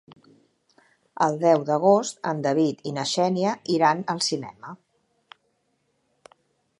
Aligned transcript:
El 1.25 1.35
deu 1.43 1.65
d'agost 1.67 2.23
en 2.31 2.41
David 2.47 2.81
i 2.91 2.95
na 2.95 3.05
Xènia 3.11 3.53
iran 3.75 4.03
al 4.15 4.23
cinema. 4.29 4.77